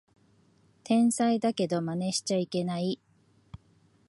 [0.83, 2.99] 天才だけどマネしちゃいけない